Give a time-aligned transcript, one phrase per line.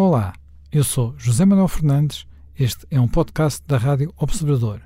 [0.00, 0.32] Olá,
[0.70, 2.24] eu sou José Manuel Fernandes.
[2.56, 4.80] Este é um podcast da Rádio Observador.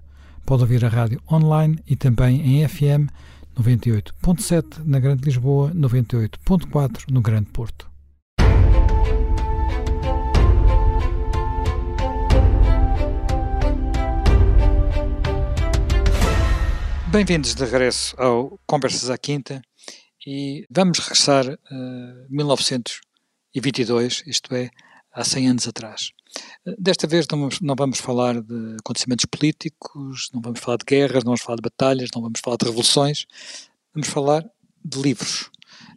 [0.47, 3.13] Pode ouvir a rádio online e também em FM
[3.55, 7.91] 98.7 na Grande Lisboa, 98.4 no Grande Porto.
[17.09, 19.61] Bem-vindos de regresso ao Conversas à Quinta
[20.27, 24.71] e vamos regressar a uh, 1922, isto é,
[25.13, 26.11] há 100 anos atrás.
[26.79, 31.25] Desta vez não vamos, não vamos, falar de acontecimentos políticos, não vamos falar de guerras,
[31.25, 33.27] não vamos falar de batalhas, não vamos falar de revoluções,
[33.95, 34.45] vamos falar
[34.85, 35.51] de livros.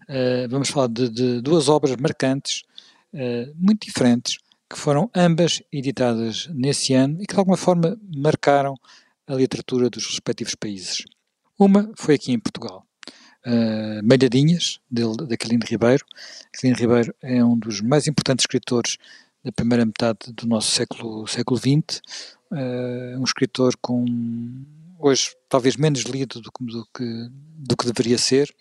[0.09, 2.63] Uh, vamos falar de, de, duas obras marcantes,
[3.13, 4.37] uh, muito diferentes,
[4.69, 8.75] que foram ambas editadas nesse ano e que de alguma forma marcaram
[9.27, 11.03] a literatura dos respectivos países.
[11.57, 12.84] Uma foi aqui em Portugal,
[13.45, 16.03] uh, Malhadinhas, dele, da Aquilino Ribeiro.
[16.53, 18.97] Aquilino Ribeiro é um dos mais importantes escritores
[19.43, 22.01] da primeira metade do nosso século, século XX,
[22.51, 24.05] uh, um escritor com,
[24.99, 28.53] hoje, talvez menos lido do que, do, que, do que deveria ser,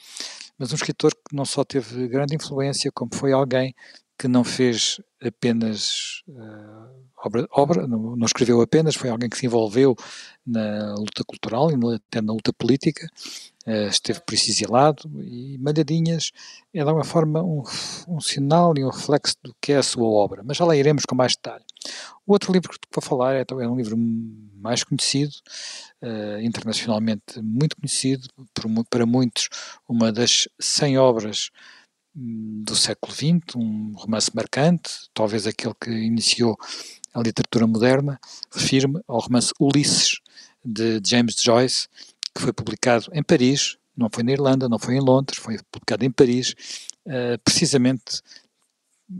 [0.58, 3.74] mas um escritor que não só teve grande influência, como foi alguém
[4.18, 9.46] que não fez apenas uh, obra, obra não, não, escreveu apenas, foi alguém que se
[9.46, 9.96] envolveu
[10.46, 13.08] na luta cultural e até na luta política,
[13.66, 16.32] uh, esteve por isso exilado e Malhadinhas
[16.72, 17.62] é de alguma forma um,
[18.08, 21.04] um, sinal e um reflexo do que é a sua obra, mas já lá iremos
[21.04, 21.64] com mais detalhe.
[22.26, 25.34] O outro livro que vou falar é, é um livro mais conhecido,
[26.02, 29.48] uh, internacionalmente muito conhecido, por, para muitos
[29.88, 31.50] uma das 100 obras
[32.14, 36.56] do século XX, um romance marcante, talvez aquele que iniciou
[37.14, 38.20] a literatura moderna,
[38.50, 40.20] refiro-me ao romance Ulisses,
[40.64, 41.88] de James Joyce,
[42.34, 46.04] que foi publicado em Paris, não foi na Irlanda, não foi em Londres, foi publicado
[46.04, 46.54] em Paris,
[47.06, 48.22] uh, precisamente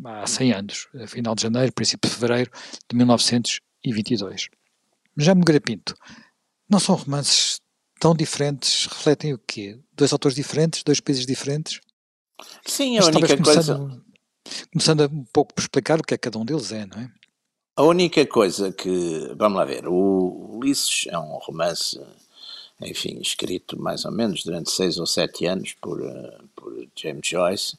[0.05, 2.51] há 100 anos, final de janeiro, princípio de fevereiro
[2.89, 4.49] de 1922.
[5.17, 5.95] Já me Pinto,
[6.69, 7.61] não são romances
[8.01, 9.79] tão diferentes, refletem o quê?
[9.93, 11.81] Dois autores diferentes, dois países diferentes?
[12.67, 14.03] Sim, a única coisa.
[14.73, 17.11] Começando um pouco por explicar o que é que cada um deles é, não é?
[17.77, 19.33] A única coisa que.
[19.37, 19.89] Vamos lá ver.
[19.89, 22.01] O Ulisses é um romance,
[22.81, 27.77] enfim, escrito mais ou menos durante seis ou sete anos por, eh, por James Joyce,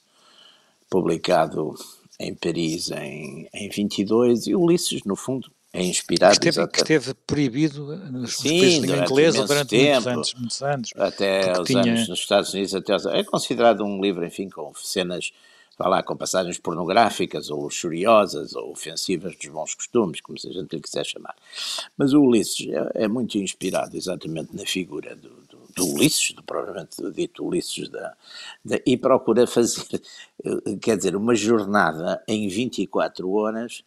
[0.89, 1.75] publicado
[2.19, 6.39] em Paris em, em 22, e Ulisses, no fundo, é inspirado.
[6.39, 10.61] Que esteve, que esteve proibido nos países de língua inglesa durante tempo, muitos anos, muitos
[10.61, 10.89] anos.
[10.95, 11.81] Até os tinha...
[11.81, 15.31] anos nos Estados Unidos, até aos, é considerado um livro, enfim, com cenas,
[15.77, 20.51] vá lá, com passagens pornográficas ou luxuriosas ou ofensivas dos bons costumes, como se a
[20.51, 21.35] gente lhe quiser chamar.
[21.97, 26.43] Mas o Ulisses é, é muito inspirado exatamente na figura do, do, do Ulisses, do
[26.43, 28.15] provavelmente dito Ulisses, da,
[28.63, 30.01] da, e procura fazer,
[30.81, 33.83] quer dizer, uma jornada em 24 horas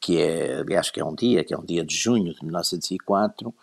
[0.00, 3.54] que é, aliás, que é um dia, que é um dia de junho de 1904,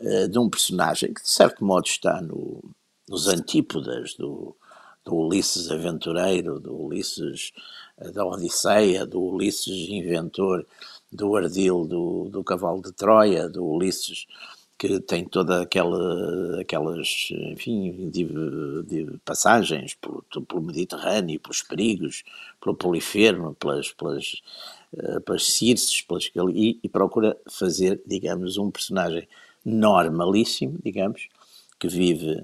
[0.00, 2.60] eh, de um personagem que de certo modo está no,
[3.08, 4.56] nos antípodas do,
[5.04, 7.52] do Ulisses aventureiro, do Ulisses
[7.98, 10.66] eh, da Odisseia, do Ulisses inventor
[11.12, 14.26] do ardil do, do cavalo de Troia, do Ulisses
[14.80, 18.24] que tem toda aquela, aquelas, enfim, de,
[18.84, 22.24] de passagens pelo, pelo, Mediterrâneo, pelos perigos,
[22.58, 24.40] pelo Polifermo, pelas, pelas,
[24.94, 29.28] uh, pelas Circes, pelas, e, e procura fazer, digamos, um personagem
[29.62, 31.28] normalíssimo, digamos,
[31.78, 32.42] que vive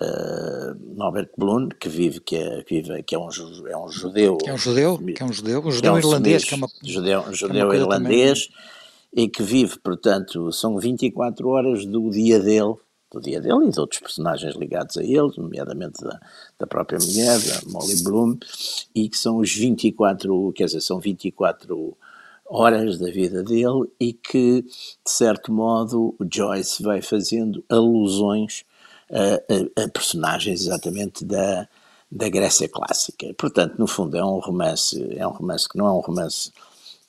[0.00, 3.28] Uh, Norbert Blum, que vive, que é, que vive, que é um,
[3.68, 4.36] é um judeu.
[4.36, 6.56] Que é um judeu, que é um judeu, um judeu é um irlandês, que é
[6.56, 6.68] uma.
[6.84, 8.68] Judeu, um judeu é irlandês, também
[9.12, 12.74] e que vive, portanto, são 24 horas do dia dele,
[13.10, 16.20] do dia dele e de outros personagens ligados a ele, nomeadamente da,
[16.58, 18.36] da própria mulher, da Molly Bloom,
[18.94, 21.96] e que são os 24, quer dizer, são 24
[22.46, 28.64] horas da vida dele e que, de certo modo, o Joyce vai fazendo alusões
[29.10, 31.68] a, a, a personagens exatamente da,
[32.10, 33.32] da Grécia clássica.
[33.34, 36.52] Portanto, no fundo, é um romance, é um romance que não é um romance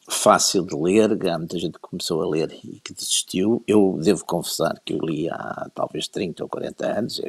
[0.09, 3.63] fácil de ler, há muita gente que começou a ler e que desistiu.
[3.67, 7.22] Eu devo confessar que eu li há talvez 30 ou 40 anos,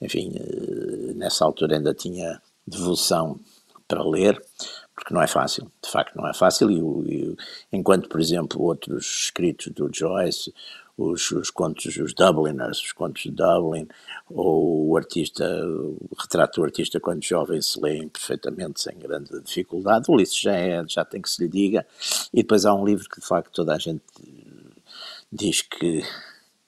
[0.00, 3.38] enfim, eh, nessa altura ainda tinha devoção
[3.86, 4.40] para ler,
[4.94, 7.36] porque não é fácil, de facto não é fácil, e, e
[7.72, 10.52] enquanto, por exemplo, outros escritos do Joyce,
[11.00, 13.88] os, os contos, os Dubliners, os contos de Dublin,
[14.28, 20.06] ou o artista, o retrato do artista quando jovem se lê perfeitamente, sem grande dificuldade.
[20.08, 21.86] O Ulisses já, é, já tem que se lhe diga.
[22.32, 24.02] E depois há um livro que de facto toda a gente
[25.32, 26.02] diz que,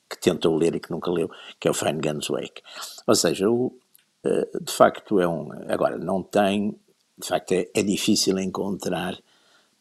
[0.09, 1.31] que tentou ler e que nunca leu,
[1.61, 2.63] que é o Fine Guns Wake.
[3.07, 3.77] Ou seja, o,
[4.25, 5.51] eh, de facto é um.
[5.69, 6.75] Agora, não tem.
[7.19, 9.19] De facto, é, é difícil encontrar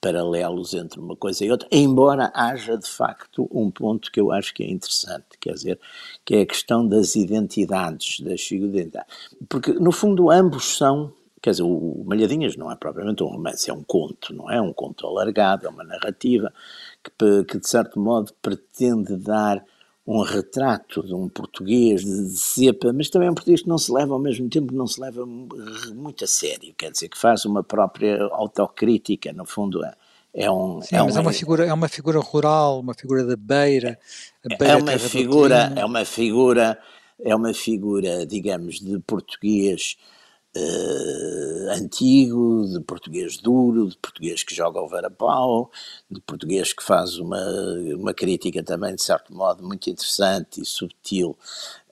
[0.02, 4.54] paralelos entre uma coisa e outra, embora haja de facto um ponto que eu acho
[4.54, 5.80] que é interessante, quer dizer,
[6.26, 8.90] que é a questão das identidades, das figuras
[9.48, 13.74] Porque, no fundo, ambos são Quer dizer, o Malhadinhas não é propriamente um romance, é
[13.74, 14.62] um conto, não é?
[14.62, 16.54] Um conto alargado, é uma narrativa
[17.04, 19.66] que, que de certo modo pretende dar
[20.12, 23.90] um retrato de um português de cepa, mas também é um português que não se
[23.90, 27.64] leva ao mesmo tempo, não se leva muito a sério, quer dizer, que faz uma
[27.64, 29.94] própria autocrítica, no fundo é,
[30.34, 30.82] é um...
[30.82, 33.98] Sim, é mas um, é uma figura, é uma figura rural, uma figura da beira,
[34.60, 36.80] beira é uma figura, é uma figura,
[37.18, 39.96] é uma figura, digamos, de português
[40.56, 45.72] uh, antigo, de português duro, de português que joga o varapau,
[46.10, 47.44] de português que faz uma,
[47.96, 51.38] uma crítica também, de certo modo, muito interessante e subtil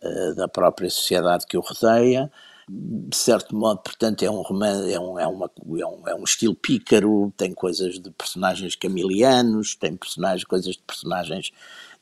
[0.04, 2.32] uh, da própria sociedade que o rodeia.
[2.72, 6.24] De certo modo, portanto, é um romance, é um, é, uma, é, um, é um
[6.24, 11.52] estilo pícaro, tem coisas de personagens camilianos, tem personagens, coisas de personagens,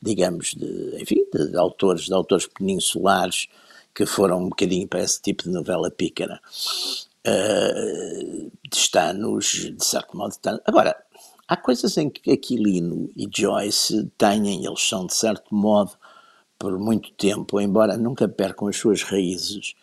[0.02, 3.48] digamos, de, enfim, de, de autores, de autores peninsulares,
[3.98, 6.40] que foram um bocadinho para esse tipo de novela pícara.
[7.26, 10.56] Uh, está-nos, de certo modo, está...
[10.64, 10.96] agora,
[11.48, 15.90] há coisas em que Aquilino e Joyce têm, eles são, de certo modo,
[16.56, 19.74] por muito tempo, embora nunca percam as suas raízes,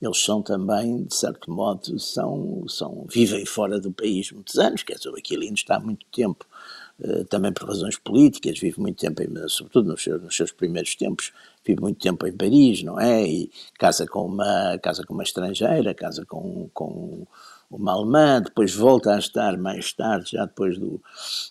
[0.00, 4.98] eles são também, de certo modo, são, são, vivem fora do país muitos anos, quer
[4.98, 6.83] dizer, o Aquilino está há muito tempo eh,
[7.28, 11.32] também por razões políticas, vive muito tempo, em, sobretudo nos seus, nos seus, primeiros tempos,
[11.64, 13.26] vive muito tempo em Paris, não é?
[13.26, 17.26] E casa com uma, casa com uma estrangeira, casa com, com
[17.70, 21.02] uma alemã, depois volta a estar mais tarde, já depois do,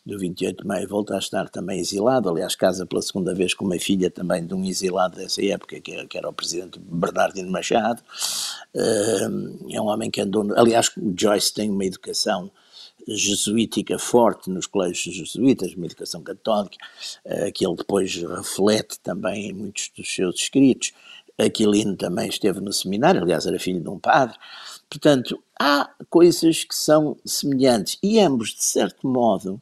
[0.06, 3.66] do 28 de maio, volta a estar também exilado, aliás, casa pela segunda vez com
[3.66, 7.52] uma filha também de um exilado dessa época, que era, que era o presidente Bernardino
[7.52, 8.02] Machado,
[8.74, 9.28] eh,
[9.72, 12.50] é um homem que andou, aliás, o Joyce tem uma educação
[13.08, 16.78] jesuítica forte nos colégios jesuítas, uma educação católica,
[17.26, 20.94] uh, que ele depois reflete também em muitos dos seus escritos.
[21.38, 24.38] Aquilino também esteve no seminário, aliás, era filho de um padre.
[24.90, 29.62] Portanto, há coisas que são semelhantes e ambos, de certo modo,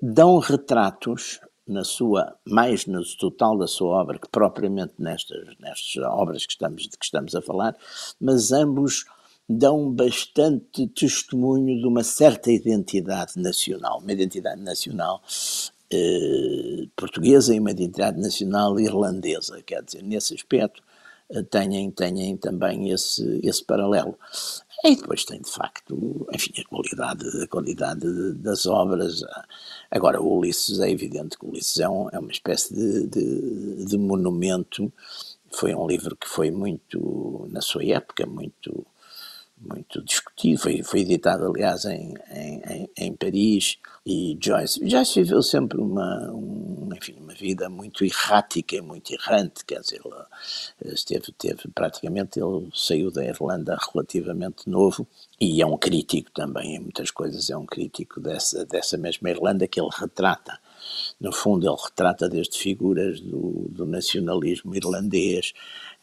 [0.00, 6.44] dão retratos na sua, mais no total da sua obra, que propriamente nestas, nestas obras
[6.44, 7.76] que estamos, de que estamos a falar,
[8.20, 9.04] mas ambos
[9.52, 15.20] dão bastante testemunho de uma certa identidade nacional, uma identidade nacional
[15.90, 20.80] eh, portuguesa e uma identidade nacional irlandesa, quer dizer, nesse aspecto
[21.30, 24.16] eh, têm, têm também esse, esse paralelo.
[24.84, 29.20] E depois tem, de facto, enfim, a qualidade, a qualidade das obras.
[29.90, 33.84] Agora, o Ulisses, é evidente que o Ulisses é, um, é uma espécie de, de,
[33.84, 34.92] de monumento.
[35.50, 38.86] Foi um livro que foi muito, na sua época, muito
[39.60, 45.78] muito discutido, foi, foi editado aliás em, em, em, Paris e Joyce, Joyce viveu sempre
[45.78, 50.00] uma, um, enfim, uma vida muito errática e muito errante, quer dizer,
[50.80, 55.06] ele esteve, teve, praticamente ele saiu da Irlanda relativamente novo
[55.38, 59.68] e é um crítico também em muitas coisas, é um crítico dessa, dessa mesma Irlanda
[59.68, 60.58] que ele retrata
[61.20, 65.52] no fundo, ele retrata desde figuras do, do nacionalismo irlandês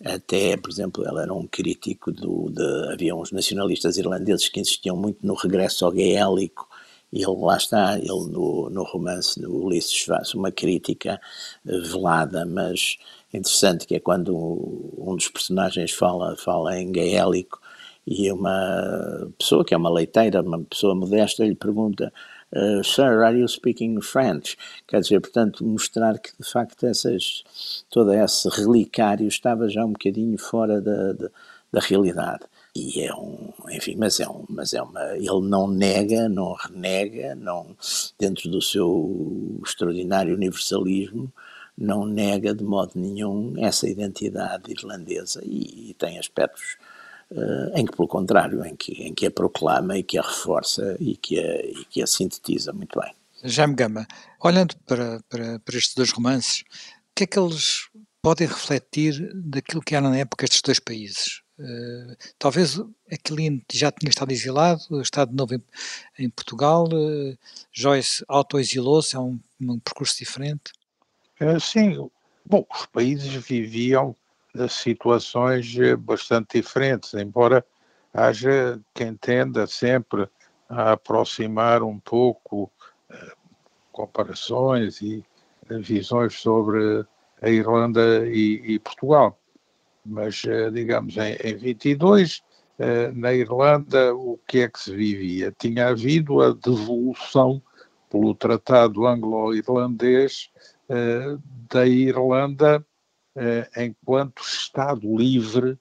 [0.03, 2.49] até, por exemplo, ele era um crítico do.
[2.51, 6.67] De, havia uns nacionalistas irlandeses que insistiam muito no regresso ao gaélico.
[7.11, 11.19] Ele lá está, ele no, no romance do Ulisses faz uma crítica
[11.63, 12.97] velada, mas
[13.33, 14.35] interessante, que é quando
[14.97, 17.59] um dos personagens fala, fala em gaélico
[18.05, 22.13] e uma pessoa que é uma leiteira, uma pessoa modesta, lhe pergunta
[22.55, 24.57] Uh, Sir, are you speaking French?
[24.87, 27.43] Quer dizer, portanto, mostrar que de facto essas,
[27.89, 31.29] todo esse relicário estava já um bocadinho fora da, da,
[31.71, 32.45] da realidade.
[32.73, 37.35] E é um, enfim, mas é um, mas é uma, ele não nega, não renega,
[37.35, 37.75] não,
[38.19, 41.31] dentro do seu extraordinário universalismo,
[41.77, 46.77] não nega de modo nenhum essa identidade irlandesa e, e tem aspectos
[47.75, 51.15] em que, pelo contrário, em que, em que a proclama e que a reforça e
[51.17, 53.13] que a, e que a sintetiza muito bem.
[53.43, 54.07] Jaime Gama,
[54.41, 57.89] olhando para, para, para estes dois romances, o que é que eles
[58.21, 61.41] podem refletir daquilo que era na época estes dois países?
[61.59, 62.79] Uh, talvez
[63.11, 65.63] Aquilino já tinha estado exilado, está de novo em,
[66.19, 67.37] em Portugal, uh,
[67.71, 70.71] Joyce autoexilou-se, é um, um percurso diferente?
[71.59, 72.09] sim,
[72.45, 74.15] bom, os países viviam
[74.67, 77.65] situações eh, bastante diferentes, embora
[78.13, 80.27] haja quem tenda sempre
[80.69, 82.71] a aproximar um pouco
[83.09, 83.33] eh,
[83.91, 85.23] comparações e
[85.69, 87.05] eh, visões sobre
[87.41, 89.37] a Irlanda e, e Portugal.
[90.05, 92.41] Mas, digamos, em, em 22,
[93.13, 95.53] na Irlanda, o que é que se vivia?
[95.59, 97.61] Tinha havido a devolução
[98.09, 100.49] pelo Tratado Anglo-Irlandês
[101.69, 102.85] da Irlanda
[103.75, 105.77] enquanto Estado livre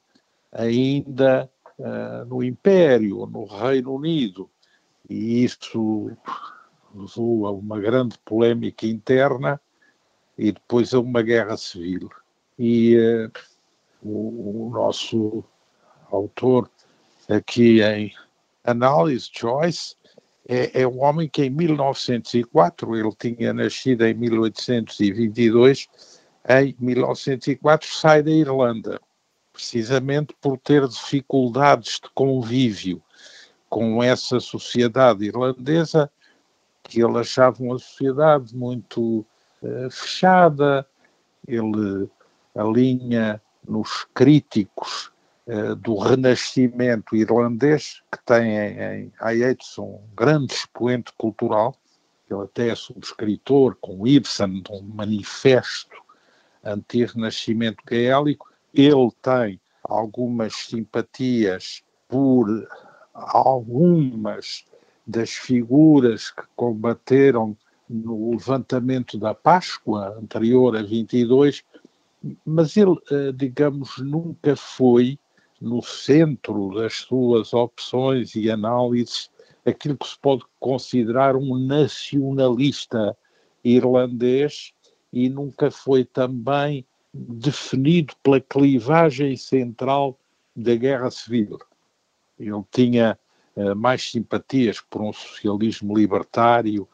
[0.53, 4.51] ainda uh, no Império, no Reino Unido.
[5.09, 6.11] E isso
[6.95, 9.61] levou a uma grande polémica interna
[10.37, 12.11] e depois a uma guerra civil.
[12.59, 12.97] E
[14.03, 15.45] o, o nosso
[16.11, 16.71] autor
[17.29, 18.13] aqui em
[18.65, 19.97] análise, Joyce,
[20.49, 25.89] é, é um homem que em 1904, ele tinha nascido em 1822,
[26.49, 29.01] em 1904 sai da Irlanda,
[29.53, 33.03] precisamente por ter dificuldades de convívio
[33.69, 36.11] com essa sociedade irlandesa,
[36.85, 39.27] que ele achava uma sociedade muito
[39.63, 40.87] uh, fechada,
[41.49, 42.09] ele
[42.55, 45.11] alinha nos críticos
[45.49, 51.75] uh, do renascimento irlandês, que tem em, em um grande expoente cultural,
[52.31, 56.06] ele até é subscritor com Ibsen um manifesto
[56.67, 62.47] anti-renascimento gaélico, ele tem algumas simpatias por
[63.15, 64.65] algumas
[65.07, 67.57] das figuras que combateram
[67.89, 71.63] no levantamento da Páscoa anterior a 22,
[72.45, 75.19] mas ele, eh, digamos, nunca foi
[75.61, 79.31] no centro das suas opções e análises
[79.65, 83.17] aquilo que se pode considerar um nacionalista
[83.65, 84.73] irlandês
[85.17, 90.21] e nunca foi também definido pela clivagem central
[90.55, 91.59] da Guerra Civil.
[92.39, 93.19] Ele tinha
[93.57, 96.87] uh, mais simpatias por um socialismo libertário,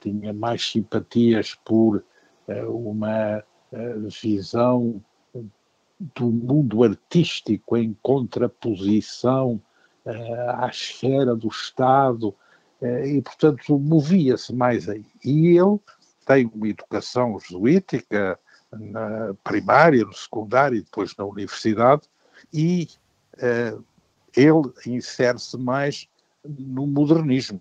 [0.00, 1.96] tinha mais simpatias por
[2.46, 5.02] uh, uma uh, visão
[6.14, 9.60] do mundo artístico em contraposição
[10.58, 12.34] à esfera do Estado,
[12.82, 15.06] e, portanto, movia-se mais aí.
[15.24, 15.78] E ele
[16.24, 18.38] tem uma educação jesuítica
[18.72, 22.02] na primária, no secundário e depois na universidade,
[22.52, 22.88] e
[23.34, 23.84] uh,
[24.36, 26.08] ele insere-se mais
[26.44, 27.60] no modernismo.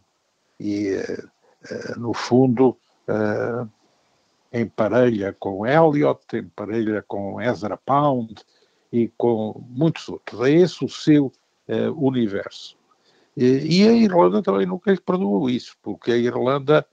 [0.60, 2.78] E, uh, no fundo,
[3.08, 3.70] uh,
[4.52, 8.36] emparelha com Eliot, emparelha com Ezra Pound
[8.92, 10.42] e com muitos outros.
[10.42, 11.32] É esse o seu
[11.96, 12.78] universo.
[13.36, 16.86] E, e a Irlanda também nunca lhe perdoou isso, porque a Irlanda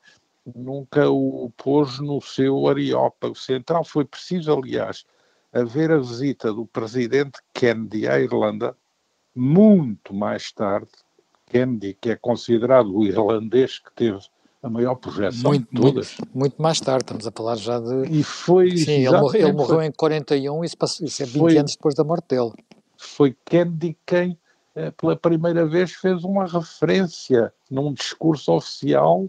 [0.47, 3.85] nunca o pôs no seu areópago central.
[3.85, 5.04] Foi preciso, aliás,
[5.52, 8.76] haver a visita do presidente Kennedy à Irlanda
[9.35, 10.90] muito mais tarde.
[11.47, 14.18] Kennedy, que é considerado o irlandês que teve
[14.62, 16.18] a maior projeção muito, de todas.
[16.18, 18.09] Muito, muito, mais tarde, estamos a falar já de.
[18.11, 18.76] E foi.
[18.76, 21.73] Sim, ele, morreu, ele morreu em 41 e isso, passou, isso é 20 foi, anos
[21.75, 22.52] depois da morte dele.
[22.97, 24.38] Foi Kennedy quem,
[24.76, 29.28] eh, pela primeira vez, fez uma referência num discurso oficial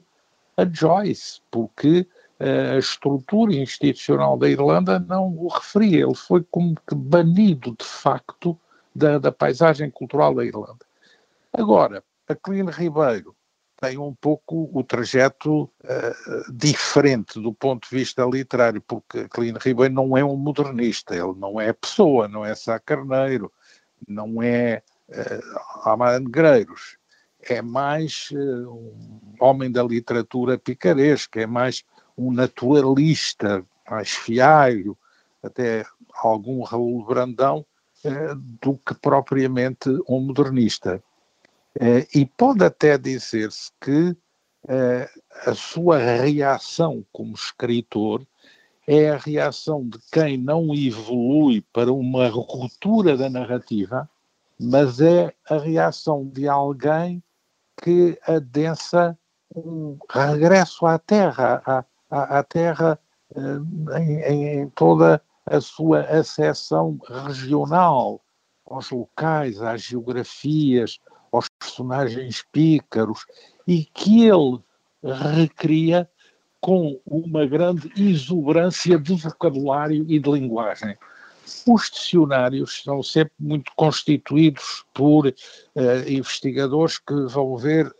[0.57, 2.07] a Joyce, porque
[2.39, 6.05] uh, a estrutura institucional da Irlanda não o referia.
[6.05, 8.57] Ele foi como que banido de facto
[8.93, 10.85] da, da paisagem cultural da Irlanda.
[11.53, 13.35] Agora, a Clean Ribeiro
[13.81, 19.93] tem um pouco o trajeto uh, diferente do ponto de vista literário, porque Clean Ribeiro
[19.93, 23.51] não é um modernista, ele não é pessoa, não é Sá Carneiro,
[24.07, 25.89] não é uh,
[27.43, 31.83] é mais uh, um homem da literatura picaresca, é mais
[32.17, 34.97] um naturalista, mais fiário,
[35.41, 37.65] até algum Raul Brandão,
[38.05, 41.01] uh, do que propriamente um modernista.
[41.75, 44.15] Uh, e pode até dizer-se que
[45.47, 48.23] a sua reação como escritor
[48.87, 54.07] é a reação de quem não evolui para uma ruptura da narrativa,
[54.59, 57.23] mas é a reação de alguém
[57.81, 59.17] que adensa
[59.55, 61.61] um regresso à terra,
[62.09, 62.97] à, à, terra
[63.35, 66.97] eh, em, em, toda a sua acessão
[67.27, 68.21] regional,
[68.65, 70.99] aos locais, às geografias,
[71.31, 73.25] aos personagens pícaros,
[73.67, 74.59] e que ele
[75.03, 76.09] recria
[76.61, 80.95] com uma grande exuberância de vocabulário e de linguagem.
[81.67, 85.33] Os dicionários são sempre muito constituídos por uh,
[86.07, 87.93] investigadores que vão ver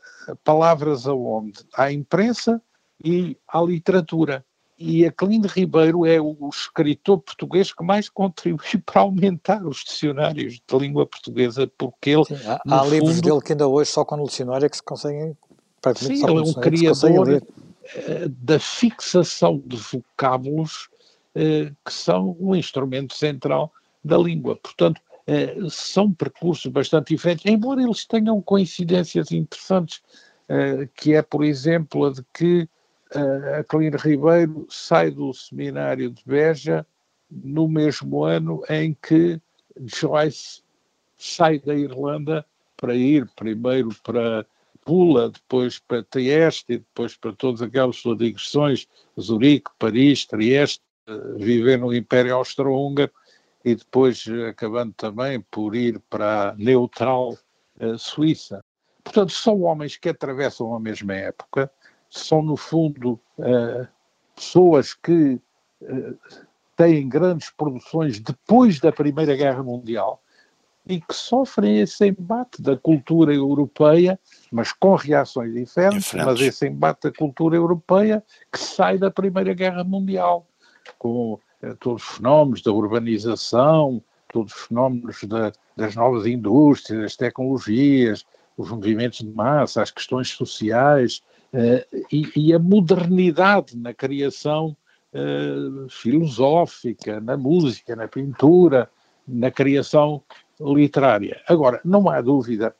[0.44, 1.60] palavras aonde?
[1.74, 2.62] À imprensa
[3.04, 4.46] e à literatura.
[4.84, 10.60] E a Cline Ribeiro é o escritor português que mais contribui para aumentar os dicionários
[10.68, 12.26] de língua portuguesa, porque ele.
[12.26, 14.78] Sim, há, há fundo, livros dele que ainda hoje só com o dicionário é que
[14.78, 15.38] se conseguem.
[15.96, 17.44] Sim, ele é um criador
[17.94, 20.90] eh, da fixação de vocábulos
[21.34, 23.72] que são um instrumento central
[24.04, 24.56] da língua.
[24.58, 30.02] Portanto, eh, são percursos bastante diferentes, embora eles tenham coincidências interessantes,
[30.50, 32.68] eh, que é, por exemplo, a de que
[33.16, 36.86] uh, Aquilino Ribeiro sai do seminário de Beja
[37.30, 39.40] no mesmo ano em que
[39.86, 40.62] Joyce
[41.18, 42.46] sai da Irlanda
[42.76, 44.46] para ir primeiro para
[44.84, 48.88] Pula, depois para Trieste depois para todas aquelas suas digressões,
[49.20, 50.82] Zurique, Paris, Trieste,
[51.38, 53.12] viver no Império Austro-Húngaro
[53.64, 57.38] e depois acabando também por ir para a neutral
[57.80, 58.64] uh, Suíça.
[59.04, 61.72] Portanto, são homens que atravessam a mesma época,
[62.10, 63.88] são, no fundo, uh,
[64.36, 65.40] pessoas que
[65.82, 66.20] uh,
[66.76, 70.22] têm grandes produções depois da Primeira Guerra Mundial
[70.86, 74.20] e que sofrem esse embate da cultura europeia,
[74.52, 76.34] mas com reações diferentes, diferentes.
[76.34, 80.48] mas esse embate da cultura europeia que sai da Primeira Guerra Mundial,
[80.98, 87.16] com uh, todos os fenómenos da urbanização, todos os fenómenos da, das novas indústrias, das
[87.16, 88.26] tecnologias,
[88.58, 91.22] os movimentos de massa, as questões sociais
[91.54, 94.76] uh, e, e, a modernidade na criação
[95.14, 98.90] uh, filosófica, na música, na pintura,
[99.28, 100.22] na criação
[100.60, 101.42] literária.
[101.48, 102.76] Agora, não há dúvida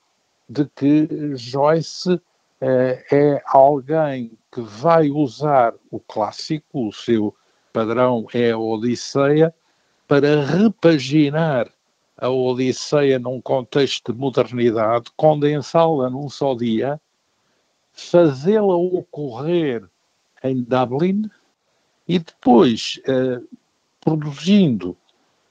[0.48, 2.22] de que Joyce
[2.62, 7.34] é alguém que vai usar o clássico, o seu
[7.72, 9.54] padrão é a Odisseia,
[10.08, 11.70] para repaginar
[12.18, 17.00] a Odisseia num contexto de modernidade, condensá-la num só dia,
[17.94, 19.84] fazê-la ocorrer
[20.44, 21.30] em Dublin
[22.08, 23.42] e depois eh,
[24.00, 24.98] produzindo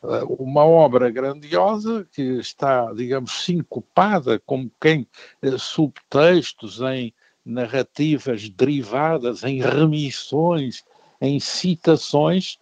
[0.03, 5.07] eh, uma obra grandiosa que está, digamos, sincopada, como quem
[5.43, 7.13] eh, subtextos em
[7.45, 10.85] narrativas derivadas, em remissões,
[11.21, 12.59] em citações,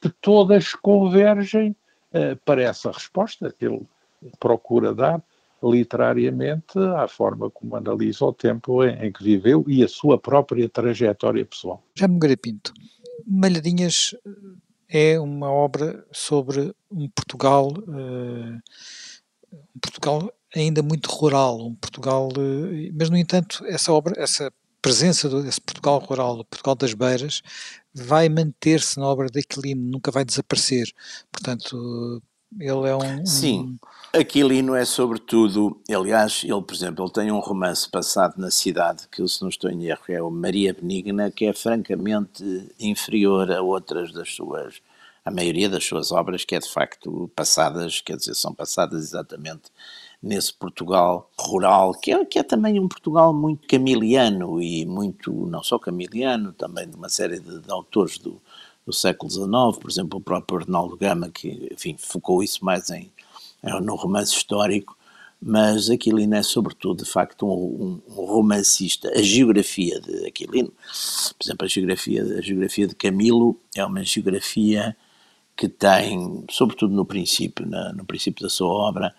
[0.00, 1.74] que todas convergem
[2.12, 3.86] eh, para essa resposta que ele
[4.38, 5.22] procura dar
[5.62, 10.68] literariamente à forma como analisa o tempo em, em que viveu e a sua própria
[10.68, 11.82] trajetória pessoal.
[11.94, 12.72] Já me Pinto,
[13.26, 14.14] Malhadinhas
[14.88, 18.60] eh, é uma obra sobre um Portugal, uh,
[19.52, 25.28] um Portugal ainda muito rural, um Portugal, uh, mas no entanto essa obra, essa presença
[25.42, 27.42] desse Portugal rural, do Portugal das Beiras,
[27.94, 30.92] vai manter-se na obra de Aquilino, nunca vai desaparecer.
[31.30, 32.22] Portanto,
[32.58, 33.26] ele é um.
[33.26, 33.78] Sim,
[34.12, 35.80] Aquilino é sobretudo.
[35.90, 39.70] Aliás, ele, por exemplo, ele tem um romance passado na cidade, que se não estou
[39.70, 42.42] em erro é o Maria Benigna, que é francamente
[42.80, 44.80] inferior a outras das suas.
[45.24, 49.70] a maioria das suas obras, que é de facto passadas, quer dizer, são passadas exatamente
[50.22, 55.62] nesse Portugal rural, que é, que é também um Portugal muito camiliano e muito, não
[55.62, 58.40] só camiliano, também de uma série de, de autores do,
[58.84, 59.48] do século XIX,
[59.80, 63.10] por exemplo, o próprio Arnaldo Gama, que, enfim, focou isso mais em,
[63.82, 64.96] no romance histórico,
[65.40, 69.08] mas Aquilino é sobretudo, de facto, um, um, romancista.
[69.10, 74.96] A geografia de Aquilino, por exemplo, a geografia, a geografia de Camilo é uma geografia
[75.56, 79.14] que tem, sobretudo no princípio, na, no princípio da sua obra,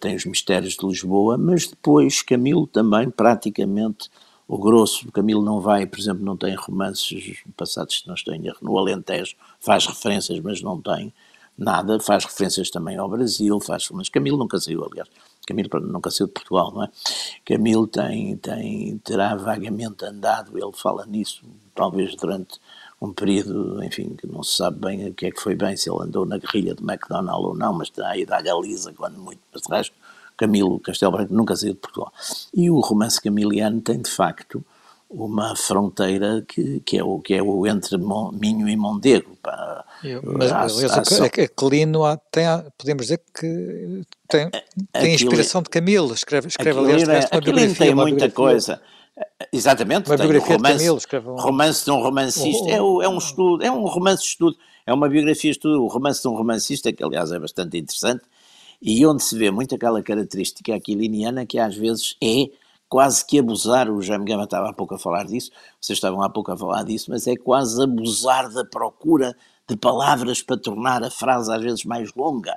[0.00, 4.08] tem os mistérios de Lisboa, mas depois Camilo também praticamente
[4.48, 8.44] o grosso, Camilo não vai, por exemplo, não tem romances passados, se não estou em
[8.62, 11.12] no Alentejo, faz referências, mas não tem
[11.58, 15.08] nada, faz referências também ao Brasil, faz, mas Camilo nunca saiu, aliás,
[15.46, 16.90] Camilo nunca saiu de Portugal, não é?
[17.44, 21.42] Camilo tem, tem, terá vagamente andado, ele fala nisso,
[21.74, 22.60] talvez durante
[23.00, 25.90] um período, enfim, que não se sabe bem o que é que foi bem, se
[25.90, 29.40] ele andou na guerrilha de MacDonald ou não, mas terá ido à Galiza, quando muito,
[29.52, 29.94] mas de resto,
[30.36, 32.12] Camilo Castelo Branco nunca saiu de Portugal.
[32.54, 34.64] E o romance camiliano tem, de facto,
[35.08, 39.36] uma fronteira que, que, é, o, que é o entre Minho e Mondego.
[39.42, 39.84] Pá.
[40.24, 41.24] mas, aliás, só...
[41.24, 42.44] Aquilino tem,
[42.76, 44.50] podemos dizer que tem,
[44.92, 47.74] tem inspiração de Camilo, escreve, escreve aliás, é, uma biografia.
[47.76, 48.80] tem muita coisa.
[49.52, 51.36] Exatamente, uma biografia um romance, de Camilo, escreve um...
[51.36, 54.92] romance de um romancista, é, o, é um estudo, é um romance de estudo, é
[54.92, 58.22] uma biografia de estudo, o romance de um romancista, que aliás é bastante interessante,
[58.80, 62.50] e onde se vê muito aquela característica aquiliniana que às vezes é
[62.88, 65.50] quase que abusar, o Jaime Gama estava há pouco a falar disso,
[65.80, 69.34] vocês estavam há pouco a falar disso, mas é quase abusar da procura
[69.68, 72.56] de palavras para tornar a frase às vezes mais longa.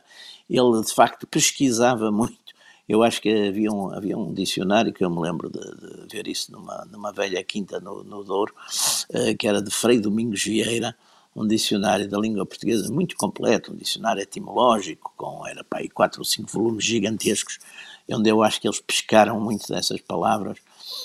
[0.49, 2.48] Ele de facto pesquisava muito.
[2.89, 6.27] Eu acho que havia um, havia um dicionário que eu me lembro de, de ver
[6.27, 8.51] isso numa, numa velha quinta no, no Douro,
[9.11, 10.95] uh, que era de Frei Domingos Vieira,
[11.35, 16.21] um dicionário da língua portuguesa muito completo, um dicionário etimológico, com era para aí quatro
[16.21, 17.59] ou cinco volumes gigantescos,
[18.09, 20.57] onde eu acho que eles pescaram muito dessas palavras,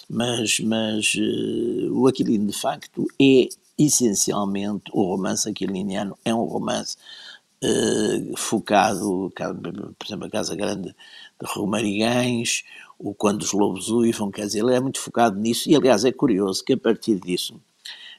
[0.09, 6.97] mas, mas uh, o Aquilino, de facto, é essencialmente o romance aquiliniano, é um romance
[7.65, 9.33] uh, focado,
[9.99, 12.65] por exemplo, a Casa Grande de Romarigães,
[12.99, 16.13] o Quando os Lobos Uivam, quer dizer, ele é muito focado nisso, e aliás é
[16.13, 17.61] curioso que a partir disso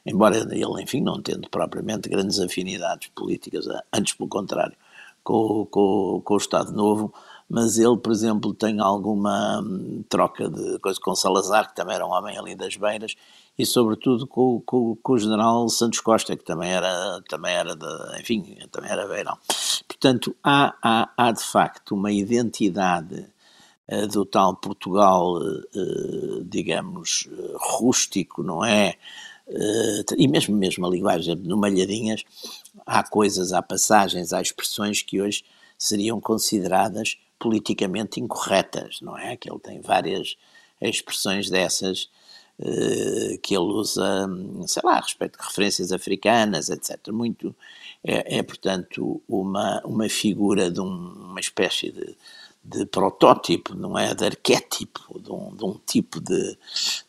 [0.06, 4.76] embora ele, enfim, não tendo propriamente grandes afinidades políticas, antes pelo contrário,
[5.24, 7.12] com, com, com o Estado Novo,
[7.48, 12.06] mas ele, por exemplo, tem alguma hum, troca de coisa com Salazar, que também era
[12.06, 13.14] um homem ali das beiras,
[13.56, 18.20] e sobretudo com, com, com, o general Santos Costa, que também era, também era de,
[18.20, 19.38] enfim, também era beirão.
[19.86, 23.26] Portanto, há, há, há de facto uma identidade
[23.88, 28.94] uh, do tal Portugal, uh, digamos, rústico, não é?
[30.18, 32.24] E mesmo, mesmo a linguagem no Malhadinhas,
[32.84, 35.44] há coisas, há passagens, há expressões que hoje
[35.78, 39.36] seriam consideradas politicamente incorretas, não é?
[39.36, 40.36] Que ele tem várias
[40.80, 42.08] expressões dessas
[42.58, 44.28] uh, que ele usa,
[44.66, 47.08] sei lá, a respeito de referências africanas, etc.
[47.08, 47.54] Muito,
[48.04, 50.86] é, é portanto, uma, uma figura de um,
[51.30, 52.16] uma espécie de,
[52.64, 54.14] de protótipo, não é?
[54.14, 56.58] De arquétipo, de um, de um tipo de,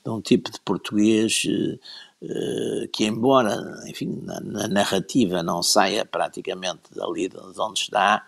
[0.03, 3.55] de um tipo de português uh, que, embora,
[3.87, 8.25] enfim, na, na, narrativa não saia praticamente dali de onde está,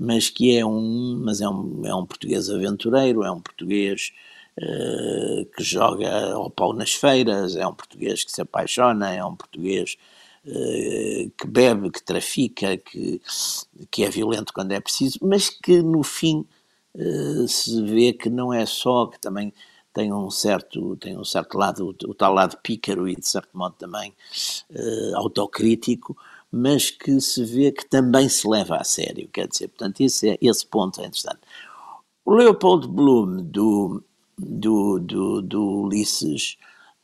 [0.00, 4.14] mas que é um, mas é um, é um português aventureiro, é um português
[4.56, 9.36] uh, que joga ao pau nas feiras, é um português que se apaixona, é um
[9.36, 9.98] português
[10.46, 13.20] uh, que bebe, que trafica, que,
[13.90, 16.46] que é violento quando é preciso, mas que no fim
[16.94, 19.52] uh, se vê que não é só, que também
[19.92, 23.50] tem um certo, tem um certo lado, o, o tal lado pícaro e de certo
[23.52, 24.14] modo também
[25.14, 26.16] autocrítico,
[26.50, 30.38] mas que se vê que também se leva a sério, quer dizer, portanto, esse, é,
[30.40, 31.40] esse ponto é interessante.
[32.24, 34.02] O Leopold Bloom, do,
[34.38, 36.56] do, do, do Ulisses,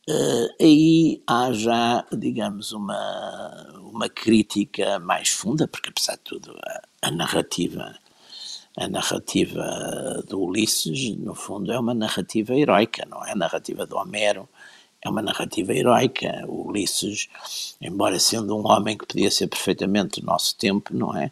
[0.09, 6.81] uh, aí há já, digamos, uma, uma crítica mais funda, porque apesar de tudo, a,
[7.07, 7.95] a narrativa
[8.77, 13.97] a narrativa do Ulisses, no fundo, é uma narrativa heroica, não é a narrativa do
[13.97, 14.47] Homero,
[15.01, 16.43] é uma narrativa heroica.
[16.47, 17.29] O Ulisses,
[17.81, 21.31] embora sendo um homem que podia ser perfeitamente do nosso tempo, não é?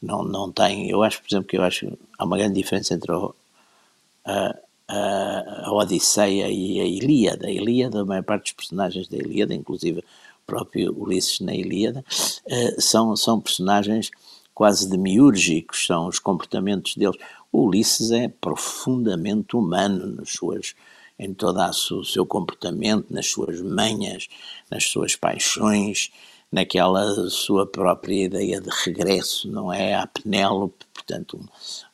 [0.00, 0.90] Não, não tem.
[0.90, 4.56] Eu acho, por exemplo, que eu acho há uma grande diferença entre a,
[4.88, 7.46] a, a Odisseia e a Ilíada.
[7.46, 10.04] A Ilíada, a maior parte dos personagens da Ilíada, inclusive o
[10.46, 14.10] próprio Ulisses na Ilíada, uh, são, são personagens
[14.54, 17.16] quase demiúrgicos, são os comportamentos deles.
[17.52, 20.74] O Ulisses é profundamente humano nas suas
[21.22, 24.28] em todo o seu comportamento, nas suas manhas,
[24.68, 26.10] nas suas paixões,
[26.50, 29.94] naquela sua própria ideia de regresso, não é?
[29.94, 31.38] À Penélope, portanto,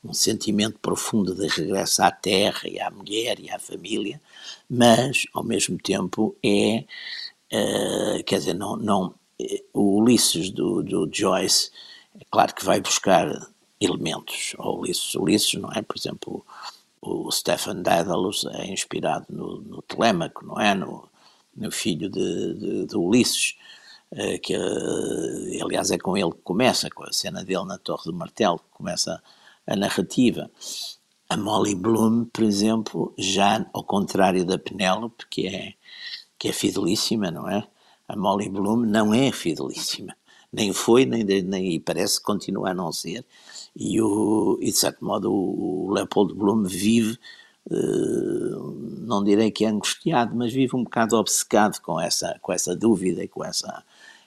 [0.03, 4.21] um, um, sentimento profundo de regresso à terra e à mulher e à família,
[4.69, 6.85] mas, ao mesmo tempo, é,
[7.53, 9.15] uh, quer dizer, não, não,
[9.75, 11.71] o Ulisses do, do Joyce,
[12.19, 13.31] é claro que vai buscar
[13.81, 15.15] elementos ao Ulisses.
[15.15, 15.83] Ulisses, não é?
[15.83, 16.45] Por exemplo,
[17.01, 19.85] o Stefan Daedalus é inspirado no, no
[20.43, 20.75] não é?
[20.75, 21.09] No,
[21.57, 23.57] no filho de, de, de Ulisses,
[24.13, 28.05] eh, que eh, aliás é com ele que começa, com a cena dele na Torre
[28.05, 29.23] do Martelo, que começa
[29.67, 30.51] a narrativa.
[31.29, 35.75] A Molly Bloom, por exemplo, já ao contrário da Penélope, que é,
[36.39, 37.67] que é fidelíssima, não é?
[38.09, 40.17] A Molly Bloom não é fidelíssima.
[40.51, 43.27] Nem foi, nem, nem e parece que continua a não ser
[43.79, 47.17] e, o, e de certo modo o, Leopold Bloom vive,
[47.71, 52.75] uh, não direi que é angustiado, mas vive um bocado obcecado com essa, com essa
[52.75, 53.85] dúvida e com essa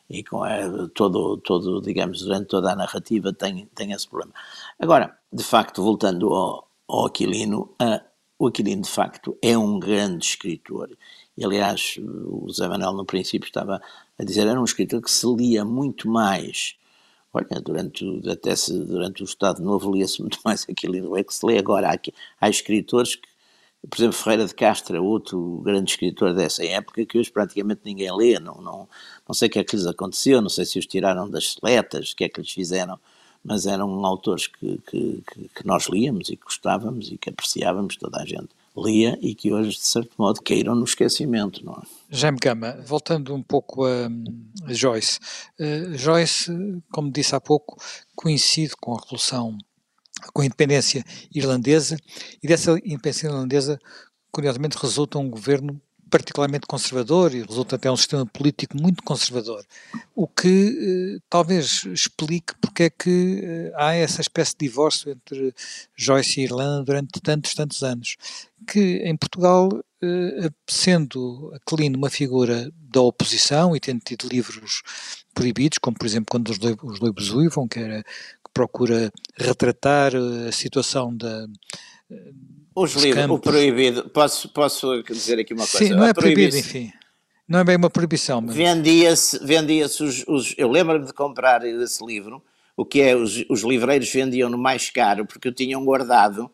[0.09, 4.33] e com a, todo, todo, digamos, durante toda a narrativa tem, tem esse problema.
[4.79, 8.01] Agora, de facto, voltando ao, ao Aquilino, a,
[8.37, 10.89] o Aquilino de facto é um grande escritor.
[11.37, 13.81] E, aliás, o Zé Manuel no princípio estava
[14.17, 16.75] a dizer, era um escritor que se lia muito mais
[17.33, 21.45] Olha, durante, até se, durante o Estado Novo lia-se muito mais aquilo é que se
[21.45, 21.89] lê agora.
[21.93, 21.97] Há,
[22.39, 23.27] há escritores que,
[23.89, 28.39] por exemplo, Ferreira de Castro outro grande escritor dessa época que hoje praticamente ninguém lê.
[28.39, 28.87] Não, não,
[29.27, 32.11] não sei o que é que lhes aconteceu, não sei se os tiraram das seletas,
[32.11, 32.99] o que é que lhes fizeram,
[33.43, 35.23] mas eram autores que, que,
[35.55, 39.51] que nós líamos e que gostávamos e que apreciávamos, toda a gente lia e que
[39.51, 41.81] hoje, de certo modo, caíram no esquecimento, não é?
[42.09, 44.09] Jaime Gama, voltando um pouco a,
[44.65, 45.19] a Joyce.
[45.59, 46.51] Uh, Joyce,
[46.91, 47.77] como disse há pouco,
[48.15, 49.57] coincide com a Revolução,
[50.33, 51.03] com a independência
[51.33, 51.97] irlandesa,
[52.41, 53.79] e dessa independência irlandesa,
[54.31, 59.65] curiosamente, resulta um governo particularmente conservador e resulta até um sistema político muito conservador,
[60.13, 65.55] o que eh, talvez explique porque é que eh, há essa espécie de divórcio entre
[65.95, 68.17] Joyce e Irlanda durante tantos, tantos anos,
[68.67, 69.69] que em Portugal,
[70.03, 74.83] eh, sendo Aquilino uma figura da oposição e tendo tido livros
[75.33, 80.51] proibidos, como por exemplo quando os, os loibos uivam, que, era, que procura retratar a
[80.51, 81.47] situação da
[82.75, 85.85] os livros, o proibido, posso, posso dizer aqui uma coisa?
[85.85, 86.91] Sim, não é proibido, enfim.
[87.47, 88.55] Não é bem uma proibição, mas...
[88.55, 92.41] Vendia-se, vendia-se os, os, Eu lembro-me de comprar esse livro,
[92.77, 96.49] o que é, os, os livreiros vendiam-no mais caro porque o tinham guardado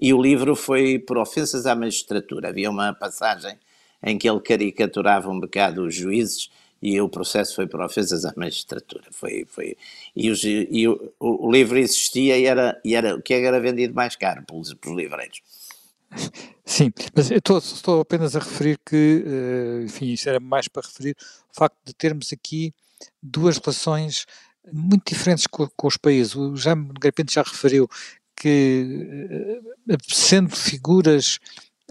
[0.00, 2.48] e o livro foi por ofensas à magistratura.
[2.48, 3.58] Havia uma passagem
[4.02, 6.48] em que ele caricaturava um bocado os juízes
[6.80, 9.04] e o processo foi por ofensas à magistratura.
[9.10, 9.76] Foi, foi,
[10.14, 13.94] e, os, e o, o, livro existia e era, e era o que era vendido
[13.94, 15.42] mais caro pelos, pelos livreiros.
[16.64, 20.86] Sim, mas eu estou, estou apenas a referir que, eh, enfim, isso era mais para
[20.86, 21.16] referir
[21.50, 22.74] o facto de termos aqui
[23.22, 24.26] duas relações
[24.72, 26.34] muito diferentes com, com os países.
[26.34, 27.88] O Jaime Garpente já referiu
[28.36, 31.38] que, eh, sendo figuras,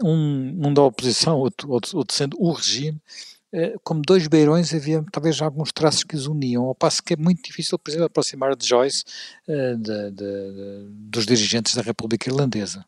[0.02, 3.00] um, um da oposição, outro, outro, outro sendo o regime,
[3.52, 7.16] eh, como dois beirões havia talvez alguns traços que os uniam, ao passo que é
[7.16, 9.04] muito difícil, por exemplo, aproximar de Joyce
[9.46, 12.84] de, de, de, dos dirigentes da República Irlandesa.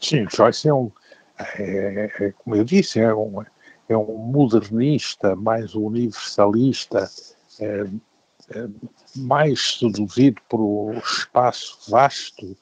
[0.00, 0.90] Sim, Joyce é um,
[1.38, 3.42] é, é, como eu disse, é um,
[3.88, 7.08] é um modernista, mais universalista,
[7.60, 7.86] é,
[8.54, 8.68] é,
[9.16, 12.56] mais seduzido pelo espaço vasto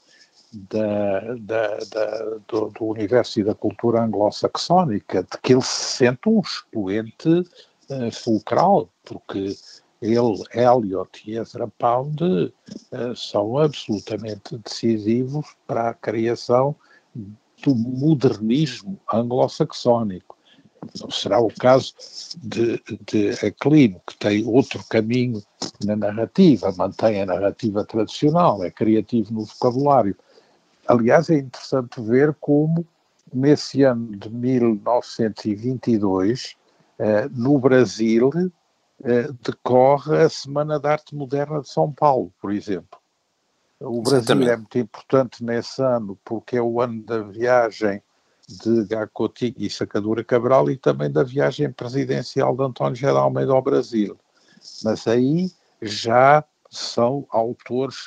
[0.53, 6.29] da, da, da, do, do, universo e da cultura anglo-saxónica, de que ele se sente
[6.29, 9.57] um expoente uh, fulcral, porque
[10.01, 16.77] ele, Eliot e Ezra Pound uh, são absolutamente decisivos para a criação
[17.15, 20.35] do modernismo anglo-saxónico.
[21.01, 21.95] Não será o caso
[22.43, 25.43] de, de que tem outro caminho
[25.83, 30.15] na narrativa, mantém a narrativa tradicional, é criativo no vocabulário.
[30.87, 32.87] Aliás, é interessante ver como,
[33.33, 36.55] nesse ano de 1922,
[36.99, 38.31] eh, no Brasil,
[39.03, 43.01] eh, decorre a Semana de Arte Moderna de São Paulo, por exemplo.
[43.81, 44.51] O Brasil Exatamente.
[44.51, 48.03] é muito importante nesse ano porque é o ano da viagem
[48.49, 54.19] de Gacotig e Sacadura Cabral e também da viagem presidencial de António Almeida ao Brasil.
[54.83, 58.07] Mas aí já são autores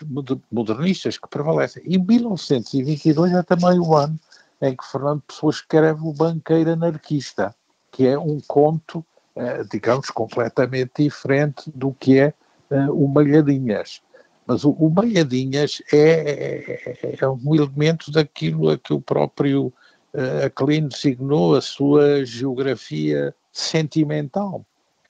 [0.51, 1.81] modernistas que prevalecem.
[1.85, 4.19] E 1922 é também o ano
[4.61, 7.55] em que Fernando Pessoa escreve O Banqueiro Anarquista,
[7.91, 12.33] que é um conto, eh, digamos, completamente diferente do que é
[12.71, 14.01] eh, o Malhadinhas.
[14.47, 19.73] Mas o, o Malhadinhas é, é, é, um elemento daquilo a que o próprio
[20.13, 24.65] uh, Aquilino designou a sua geografia sentimental.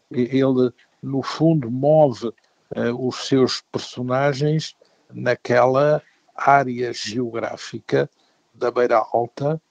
[0.10, 0.74] Ele,
[1.04, 4.76] no fundo, move uh, os seus personagens
[5.14, 6.02] naquela
[6.36, 8.10] área geográfica
[8.56, 9.62] da Beira Alta,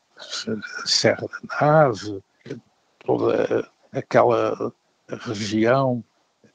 [0.84, 2.22] Serra da Nave,
[3.04, 4.72] toda aquela
[5.08, 6.04] região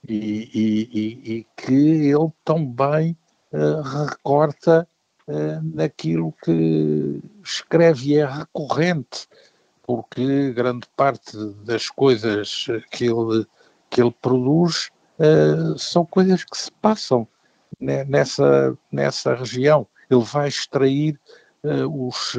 [0.08, 3.16] e, e, e que ele também
[3.52, 4.88] uh, recorta
[5.28, 9.28] uh, naquilo que escreve e é recorrente,
[9.84, 13.46] porque grande parte das coisas que ele,
[13.90, 17.28] que ele produz uh, são coisas que se passam
[17.80, 19.88] nessa, nessa região.
[20.10, 21.20] Ele vai extrair
[21.64, 22.36] os,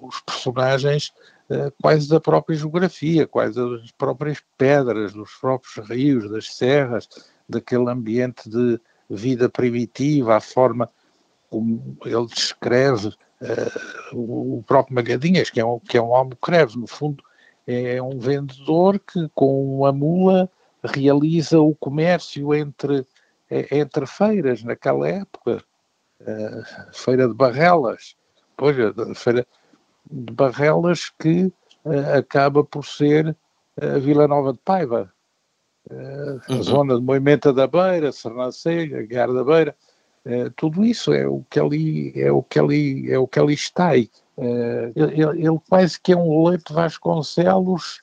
[0.00, 1.12] os personagens
[1.48, 7.08] eh, quase da própria geografia, quase das próprias pedras, dos próprios rios, das serras,
[7.48, 10.90] daquele ambiente de vida primitiva, a forma
[11.48, 16.86] como ele descreve uh, o próprio Magadinhas, que é um, que é um almocreve, no
[16.86, 17.22] fundo
[17.66, 20.50] é um vendedor que com uma mula
[20.84, 23.04] realiza o comércio entre,
[23.50, 25.64] eh, entre feiras naquela época,
[26.20, 28.16] uh, feira de Barrelas,
[28.56, 28.76] pois,
[29.16, 29.46] feira
[30.10, 31.52] de Barrelas que
[31.84, 33.36] uh, acaba por ser
[33.80, 35.12] a Vila Nova de Paiva.
[35.90, 36.62] Uh, a uhum.
[36.62, 39.76] zona de Moimenta da Beira, Sernancelha, Guiar da Beira,
[40.56, 43.90] tudo isso é o que ali é o que ali é o que ali está
[43.90, 44.10] aí.
[44.36, 48.00] Ele, ele, quase que é um leite Vasconcelos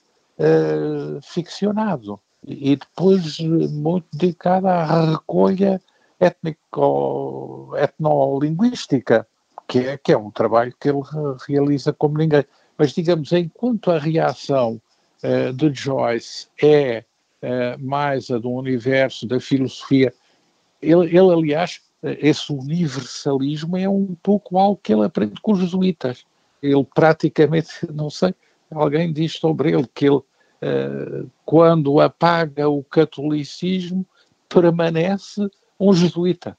[1.21, 5.81] ficcionado e depois muito dedicado à recolha
[6.17, 9.27] étnico, etnolinguística
[9.73, 11.01] que é, que é um trabalho que ele
[11.47, 12.45] realiza como ninguém.
[12.77, 14.79] Mas, digamos, enquanto a reação
[15.23, 17.03] uh, de Joyce é
[17.41, 20.13] uh, mais a do universo da filosofia,
[20.79, 26.23] ele, ele, aliás, esse universalismo é um pouco algo que ele aprende com os jesuítas.
[26.61, 28.35] Ele praticamente, não sei,
[28.69, 34.05] alguém diz sobre ele que ele, uh, quando apaga o catolicismo,
[34.47, 36.55] permanece um jesuíta.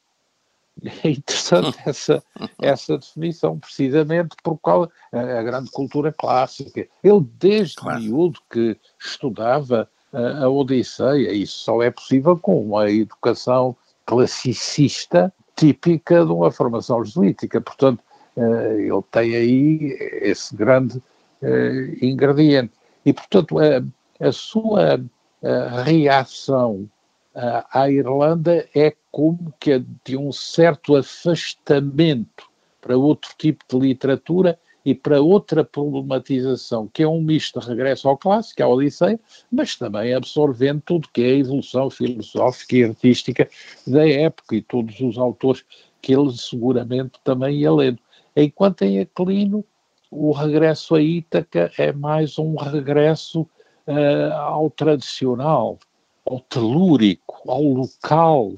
[1.04, 2.22] É interessante essa,
[2.60, 6.86] essa definição, precisamente por causa a grande cultura clássica.
[7.02, 8.00] Ele, desde claro.
[8.00, 16.24] miúdo, que estudava a, a Odisseia, isso só é possível com uma educação classicista típica
[16.24, 17.60] de uma formação jesuítica.
[17.60, 18.00] Portanto,
[18.36, 22.72] uh, ele tem aí esse grande uh, ingrediente.
[23.06, 25.00] E, portanto, a, a sua
[25.46, 26.88] a reação
[27.34, 32.44] à Irlanda é como que de um certo afastamento
[32.80, 38.08] para outro tipo de literatura e para outra problematização, que é um misto de regresso
[38.08, 39.18] ao clássico, à Odisseia,
[39.50, 43.48] mas também absorvendo tudo que é a evolução filosófica e artística
[43.86, 45.64] da época e todos os autores
[46.02, 47.98] que ele seguramente também ia lendo.
[48.36, 49.64] Enquanto em Aquilino,
[50.10, 53.40] o regresso a Ítaca é mais um regresso
[53.86, 55.78] uh, ao tradicional,
[56.24, 58.54] ao telúrico, ao local,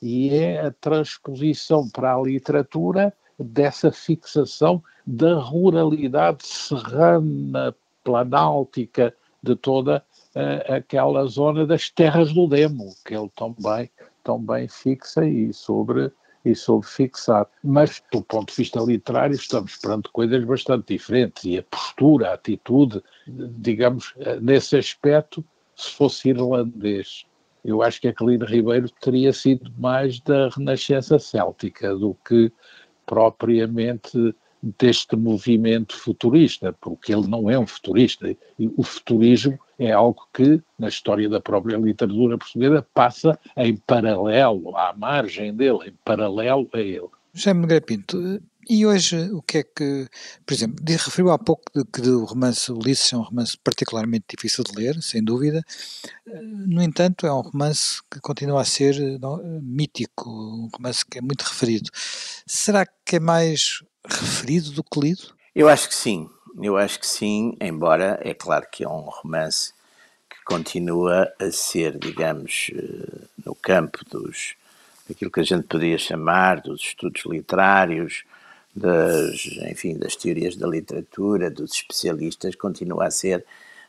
[0.00, 10.04] e é a transposição para a literatura dessa fixação da ruralidade serrana, planáltica, de toda
[10.36, 13.90] uh, aquela zona das terras do Demo, que ele também,
[14.22, 16.12] também fixa e sobre
[16.44, 17.46] e soube fixar.
[17.62, 22.34] Mas, do ponto de vista literário, estamos perante coisas bastante diferentes e a postura, a
[22.34, 25.44] atitude, digamos, nesse aspecto,
[25.82, 27.24] se fosse irlandês,
[27.64, 32.50] eu acho que Aquilino Ribeiro teria sido mais da renascença céltica do que
[33.06, 34.34] propriamente
[34.78, 38.28] deste movimento futurista, porque ele não é um futurista.
[38.58, 44.76] E o futurismo é algo que, na história da própria literatura portuguesa, passa em paralelo,
[44.76, 47.08] à margem dele, em paralelo a ele.
[47.34, 50.08] Jaime Nogueira Pinto, e hoje o que é que,
[50.46, 54.64] por exemplo, referiu há pouco de, que o romance Ulisses é um romance particularmente difícil
[54.64, 55.62] de ler, sem dúvida,
[56.66, 61.20] no entanto é um romance que continua a ser não, mítico, um romance que é
[61.20, 61.90] muito referido.
[62.46, 65.34] Será que é mais referido do que lido?
[65.54, 66.28] Eu acho que sim,
[66.60, 69.72] eu acho que sim, embora é claro que é um romance
[70.30, 74.54] que continua a ser, digamos, eh, no campo dos
[75.08, 78.24] daquilo que a gente poderia chamar dos estudos literários,
[78.74, 83.44] das, enfim, das teorias da literatura, dos especialistas, continua a ser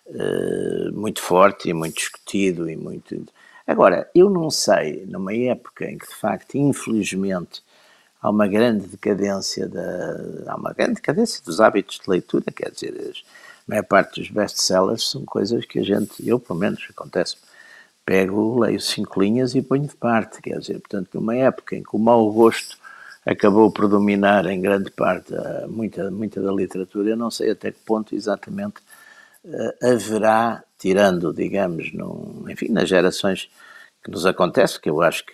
[0.08, 3.26] uh, muito forte e muito discutido e muito.
[3.66, 7.64] Agora, eu não sei, numa época em que de facto, infelizmente,
[8.22, 12.94] há uma grande decadência da, há uma grande decadência dos hábitos de leitura, quer dizer,
[12.96, 17.38] a maior parte dos best-sellers são coisas que a gente, eu pelo menos, acontece
[18.06, 21.96] pego, leio cinco linhas e ponho de parte, quer dizer, portanto, numa época em que
[21.96, 22.78] o mau gosto
[23.26, 25.34] acabou por dominar em grande parte
[25.68, 28.82] muita, muita da literatura, eu não sei até que ponto exatamente
[29.46, 33.50] uh, haverá, tirando, digamos, num, enfim, nas gerações
[34.04, 35.34] que nos acontece, que eu acho que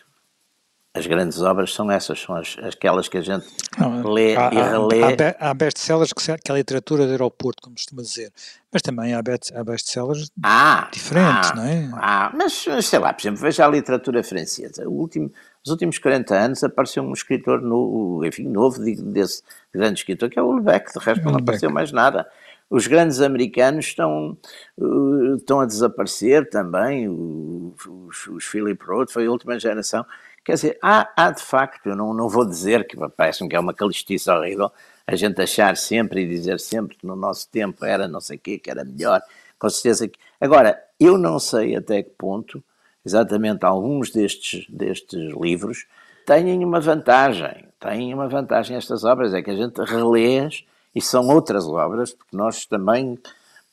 [0.94, 3.46] as grandes obras são essas, são as, aquelas que a gente
[3.78, 5.04] não, lê há, e relê.
[5.40, 8.32] Há, há best-sellers que, que é a literatura de aeroporto, como costuma dizer,
[8.72, 11.90] mas também há, best, há best-sellers ah, diferentes, ah, não é?
[11.94, 14.88] Ah, mas sei lá, por exemplo, veja a literatura francesa.
[14.88, 15.32] O último,
[15.66, 19.44] nos últimos 40 anos apareceu um escritor no, enfim, novo desse
[19.74, 22.28] grande escritor, que é o Lebec, de resto não apareceu mais nada.
[22.70, 24.38] Os grandes americanos estão,
[24.78, 30.06] uh, estão a desaparecer também, os, os Philip Roth foi a última geração.
[30.46, 33.60] Quer dizer, há, há de facto, eu não, não vou dizer que parece-me que é
[33.60, 34.72] uma calistice horrível,
[35.06, 38.40] a gente achar sempre e dizer sempre que no nosso tempo era não sei o
[38.40, 39.22] quê, que era melhor,
[39.58, 40.20] com certeza que...
[40.40, 42.64] Agora, eu não sei até que ponto,
[43.06, 45.86] exatamente alguns destes, destes livros,
[46.26, 50.50] têm uma vantagem, têm uma vantagem estas obras, é que a gente relê
[50.94, 53.18] e são outras obras, porque nós também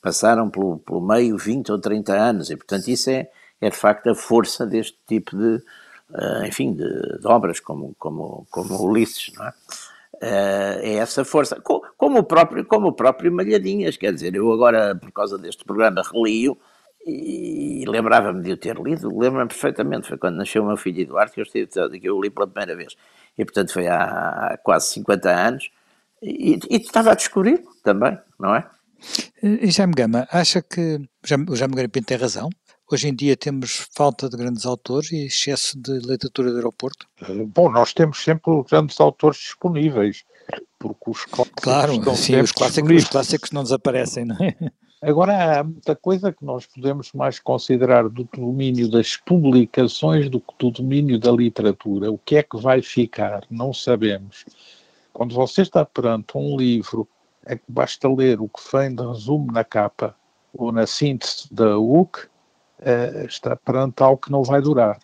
[0.01, 4.09] passaram pelo, pelo meio 20 ou 30 anos, e portanto isso é, é de facto
[4.09, 5.55] a força deste tipo de,
[6.11, 9.53] uh, enfim, de, de, obras como, como, como Ulisses, não é?
[10.19, 14.95] Uh, é essa força, como o, próprio, como o próprio Malhadinhas, quer dizer, eu agora,
[14.95, 16.57] por causa deste programa, relio
[17.07, 21.31] e lembrava-me de o ter lido, lembro-me perfeitamente, foi quando nasceu o meu filho Eduardo
[21.31, 21.67] que eu, estive,
[21.99, 22.95] que eu li pela primeira vez,
[23.37, 24.03] e portanto foi há,
[24.51, 25.71] há quase 50 anos,
[26.21, 28.69] e, e estava a descobrir também, não é?
[29.41, 30.99] E Jaime Gama, acha que
[31.49, 32.49] o Jaime Gama tem razão?
[32.91, 37.05] Hoje em dia temos falta de grandes autores e excesso de literatura de aeroporto?
[37.47, 40.23] Bom, nós temos sempre grandes autores disponíveis,
[40.79, 44.55] porque os clássicos claro, estão sim, os clássicos, os clássicos não desaparecem, não é?
[45.01, 50.53] Agora, há muita coisa que nós podemos mais considerar do domínio das publicações do que
[50.57, 52.11] do domínio da literatura.
[52.11, 53.43] O que é que vai ficar?
[53.49, 54.43] Não sabemos.
[55.13, 57.07] Quando você está perante um livro,
[57.45, 60.15] é que basta ler o que vem de resumo na capa
[60.51, 62.25] ou na síntese da UC
[62.79, 64.99] uh, está perante algo que não vai durar.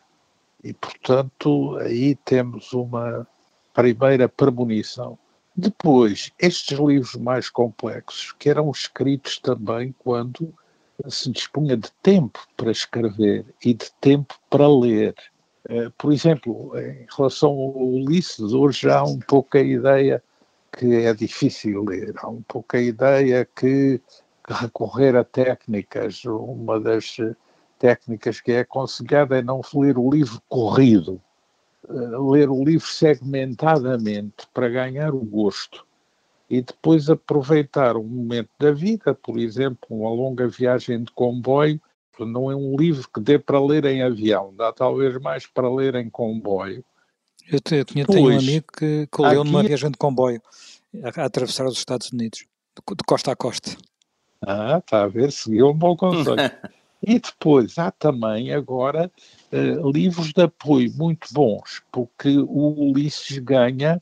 [0.63, 3.27] E, portanto, aí temos uma
[3.73, 5.19] primeira premonição.
[5.55, 10.53] Depois, estes livros mais complexos, que eram escritos também quando
[11.07, 15.13] se dispunha de tempo para escrever e de tempo para ler.
[15.69, 20.23] Uh, por exemplo, em relação ao Ulisses, hoje há um pouco a ideia
[20.71, 24.01] que é difícil ler, há um pouco a ideia que
[24.47, 27.17] recorrer a técnicas, uma das
[27.77, 31.21] técnicas que é aconselhada é não ler o livro corrido,
[31.89, 35.85] ler o livro segmentadamente para ganhar o gosto
[36.49, 41.81] e depois aproveitar um momento da vida, por exemplo, uma longa viagem de comboio.
[42.19, 45.95] Não é um livro que dê para ler em avião, dá talvez mais para ler
[45.95, 46.85] em comboio.
[47.47, 50.41] Eu, eu tinha, tenho um amigo que, que leu numa viagem de comboio
[51.03, 53.75] a, a atravessar os Estados Unidos, de, de costa a costa.
[54.45, 56.37] Ah, está a ver, seguiu um bom conselho.
[57.01, 59.11] e depois há também agora
[59.53, 64.01] uh, livros de apoio muito bons, porque o Ulisses ganha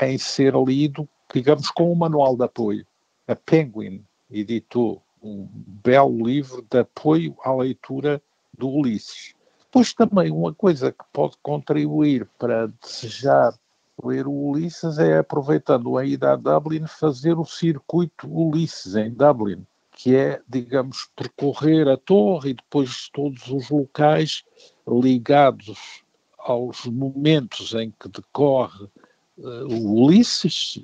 [0.00, 2.86] em ser lido digamos, com um manual de apoio.
[3.26, 8.22] A Penguin editou um belo livro de apoio à leitura
[8.56, 9.34] do Ulisses.
[9.64, 13.54] Depois também uma coisa que pode contribuir para desejar
[14.02, 19.64] ler o Ulisses é, aproveitando a ida a Dublin, fazer o circuito Ulisses em Dublin,
[20.02, 24.42] que é, digamos, percorrer a torre e depois todos os locais
[24.88, 26.02] ligados
[26.38, 28.86] aos momentos em que decorre
[29.36, 30.82] uh, o Ulisses,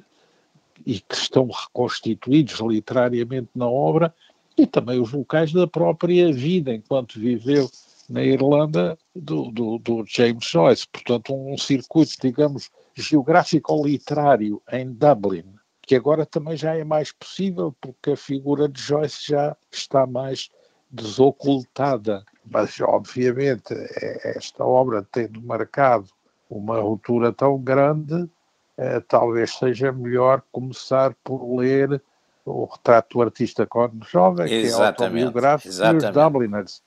[0.84, 4.14] e que estão reconstituídos literariamente na obra,
[4.54, 7.70] e também os locais da própria vida enquanto viveu
[8.10, 10.86] na Irlanda do, do, do James Joyce.
[10.86, 15.55] Portanto, um circuito, digamos, geográfico-literário em Dublin,
[15.86, 20.50] que agora também já é mais possível porque a figura de Joyce já está mais
[20.90, 22.24] desocultada.
[22.44, 26.08] Mas, obviamente, é, esta obra tendo marcado
[26.50, 28.28] uma ruptura tão grande,
[28.76, 32.00] eh, talvez seja melhor começar por ler
[32.44, 36.04] o retrato do artista quando jovem, exatamente, que é autobiográfico, exatamente.
[36.04, 36.82] e os Dubliners.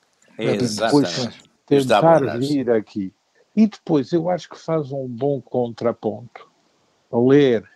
[0.77, 1.29] Depois
[1.65, 3.13] tentar vir aqui.
[3.55, 6.49] E depois eu acho que faz um bom contraponto
[7.11, 7.67] ler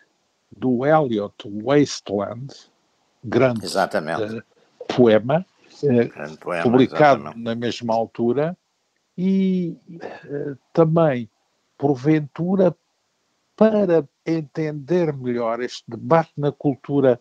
[0.57, 2.53] do Eliot Wasteland,
[3.23, 4.41] grande uh,
[4.87, 5.45] poema,
[5.83, 7.43] uh, poema, publicado exatamente.
[7.43, 8.57] na mesma altura,
[9.17, 11.29] e uh, também,
[11.77, 12.75] porventura,
[13.55, 17.19] para entender melhor este debate na cultura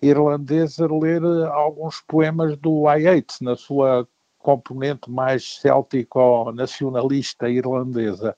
[0.00, 1.22] irlandesa, ler
[1.52, 4.08] alguns poemas do Yeats, na sua
[4.38, 8.36] componente mais céltico-nacionalista irlandesa,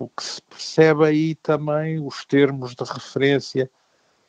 [0.00, 3.70] porque se percebe aí também os termos de referência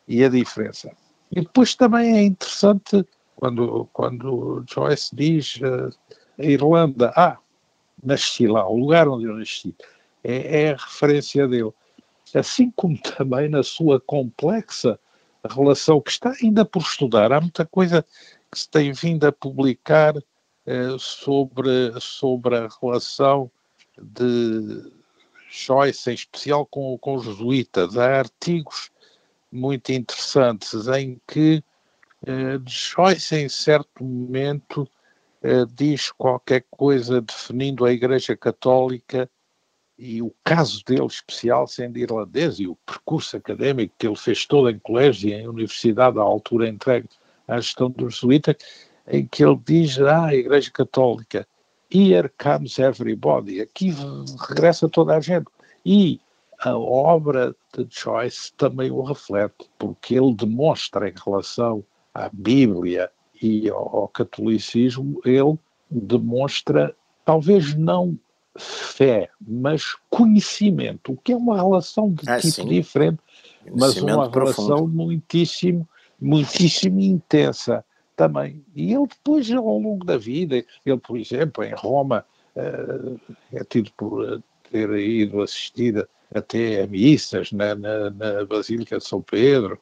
[0.05, 0.91] e a diferença.
[1.31, 3.05] E depois também é interessante
[3.37, 5.89] quando, quando Joyce diz uh,
[6.37, 7.37] a Irlanda, ah,
[8.03, 9.73] nasci lá, o lugar onde eu nasci,
[10.25, 11.71] é, é a referência dele
[12.35, 14.99] assim como também na sua complexa
[15.49, 17.31] relação, que está ainda por estudar.
[17.31, 18.05] Há muita coisa
[18.51, 20.15] que se tem vindo a publicar
[20.65, 23.49] eh, sobre, sobre a relação
[24.01, 25.00] de
[25.51, 27.97] Joyce, em especial com, com os jesuítas.
[27.97, 28.89] Há artigos
[29.51, 31.61] muito interessantes em que
[32.25, 34.87] eh, Joyce, em certo momento,
[35.43, 39.29] eh, diz qualquer coisa definindo a Igreja Católica
[39.97, 44.69] e o caso dele especial sendo irlandês e o percurso académico que ele fez todo
[44.69, 47.09] em colégio e em universidade à altura entregue
[47.47, 48.55] à gestão do jesuíta,
[49.07, 51.45] em que ele diz, ah, a Igreja Católica,
[51.91, 53.93] here comes everybody, aqui
[54.49, 55.47] regressa toda a gente.
[55.85, 56.19] E
[56.59, 61.83] a obra de Joyce também o reflete, porque ele demonstra em relação
[62.13, 63.11] à Bíblia
[63.41, 65.57] e ao, ao catolicismo, ele
[65.89, 68.17] demonstra, talvez não
[68.57, 72.67] fé, mas conhecimento, o que é uma relação de ah, tipo sim.
[72.67, 73.19] diferente,
[73.73, 75.87] mas uma relação muitíssimo,
[76.19, 77.83] muitíssimo intensa
[78.21, 78.63] também.
[78.75, 82.23] E ele depois, ao longo da vida, ele, por exemplo, em Roma,
[82.55, 83.19] uh,
[83.51, 84.37] é tido por eh,
[84.69, 89.79] ter ido assistir até a missas na, na, na Basílica de São Pedro,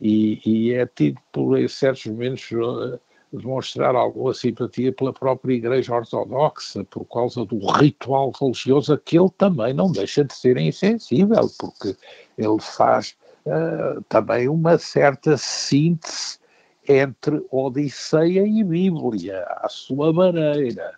[0.00, 2.98] e, e, é tido por, em certos momentos, uh,
[3.30, 9.74] demonstrar alguma simpatia pela própria Igreja Ortodoxa, por causa do ritual religioso, que ele também
[9.74, 11.94] não deixa de ser insensível, porque
[12.38, 13.14] ele faz
[13.44, 16.40] uh, também uma certa síntese
[16.88, 20.94] entre Odisseia e Bíblia, à sua maneira.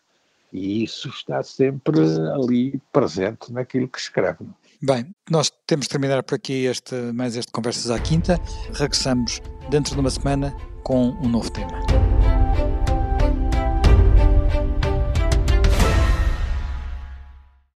[0.53, 2.01] E isso está sempre
[2.33, 4.47] ali presente naquilo que escreve.
[4.81, 8.39] Bem, nós temos de terminar por aqui este, mais este Conversas à Quinta.
[8.73, 12.14] Regressamos dentro de uma semana com um novo tema.